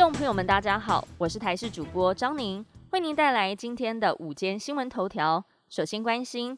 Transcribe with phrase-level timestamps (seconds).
[0.00, 5.44] 众朋友们，大家好，我是台视主播张宁，为您带来今天的午间新闻头条。
[5.68, 6.56] 首先关心，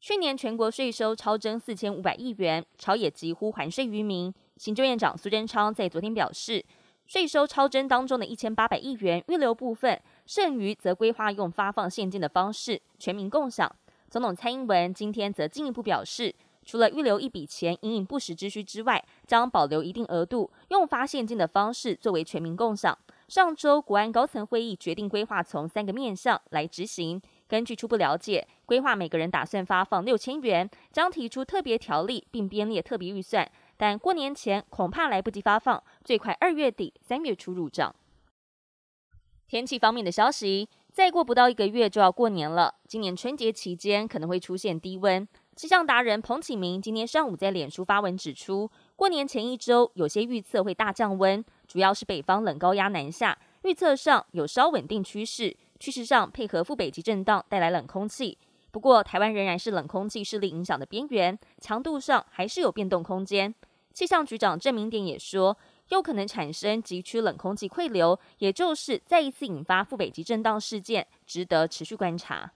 [0.00, 4.30] 去年全国税收超征四千五百亿元，朝野几乎还税于民。
[4.58, 6.62] 行政院长苏贞昌在昨天表示，
[7.06, 13.74] 税收超征当中的一千八百亿元预留部分，剩余则规划用发放现金的方式全民共享。
[14.10, 16.34] 总统蔡英文今天则进一步表示。
[16.64, 22.96] 除了预留一笔钱隐隐不时之需之外，将保留一定额度，用发现金的方式作为全民共享。
[23.28, 27.20] 上周国安高层会议决定规划从三个面向来执行。
[27.46, 37.94] 根据初步了解，规划每个人打算发放六千元，将提出特别条例并编列特别预算，但过年前恐怕来不及发放，最快二月底三月初入账。
[39.46, 45.26] 天气方面的消息，再过不到一个月就要过年了，今年春节期间可能会出现低温。
[45.56, 58.36] 气象达人彭启明今天上午在脸书发文指出，过年前一周有些预测会大降温，主要是北方冷高压南下，预测上有稍稳定趋势，趋势上配合副北极震荡带来冷空气。
[58.72, 63.54] 不过，台湾仍然是冷空气势力影响的边缘，强度上还是有变动空间。
[63.92, 65.56] 气象局长郑明典也说，
[65.90, 72.50] 有可能产生极区冷空气汇流，也就是再一次引发副北极震荡事件，值得持续观察。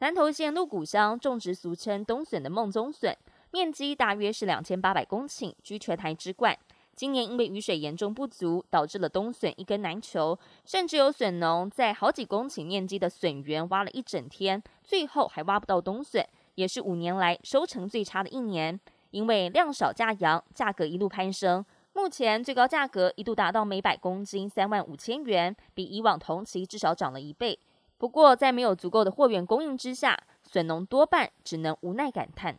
[0.00, 3.14] 南投县鹿谷乡种植俗称冬笋的梦中笋，
[3.50, 6.56] 面积大约是两千八百公顷，居全台之冠。
[6.96, 18.80] 今年因为雨水严重不足，导致了冬笋一根难求，甚至有笋农在好几公顷面积的笋园挖了一整天，最后还挖不到冬笋，也是五年来收成最差的一年。
[19.10, 27.58] 因为量少价扬，价格一路攀升，目前最高价格一度达到每百公斤三万五千元，比以往同期至少涨了一倍。
[28.00, 32.58] 不过，在没有足够的货源供应之下，笋农多半只能无奈感叹。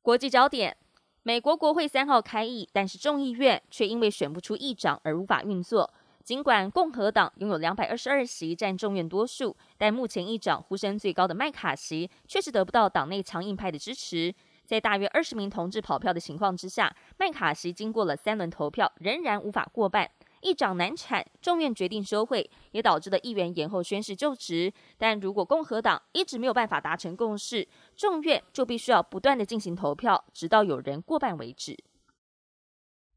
[0.00, 0.74] 国际焦点：
[1.22, 5.92] 美国国会三号开议，但是众议院却因为选不出议长而无法运作。
[6.22, 14.34] 尽管共和党拥有两百二十二席占众院多数，但目前议长呼声最高的麦卡锡确实得不到党内强硬派的支持。
[14.64, 20.10] 在大约二十名同志跑票的情况之下，麦卡锡经过了三轮投票，仍然无法过半。
[20.44, 24.70] 议长难产，众院决定收会，也导致了议员延后宣誓就职。
[24.98, 27.66] 但如果共和党一直没有办法达成共识，
[27.96, 31.74] 众院就必须要不断的进行投票，直到有人过半为止。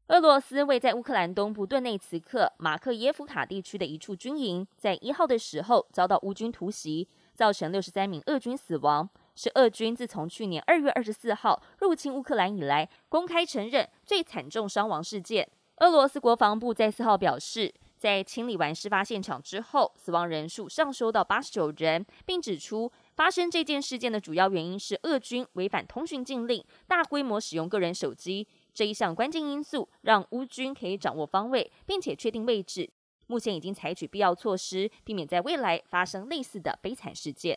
[0.06, 15.46] 俄罗斯位在乌克兰东部顿内茨克马克耶夫卡地区的一处军营，在一号的时候遭到乌军突袭，造成六十三名俄军死亡，是俄军自从去年二月二十四号入侵乌克兰以来公开承认最惨重伤亡事件。
[15.80, 32.90] 俄罗斯国防部在四号表示，在清理完事发现场之后，死亡人数上升到八十九人，并指出发生这件事件的主要原因是俄军违反通讯禁令，大规模使用个人手机这一项关键因素，让乌军可以掌握方位，并且确定位置。
[33.28, 37.56] 目前已经采取必要措施，避免在未来发生类似的悲惨事件。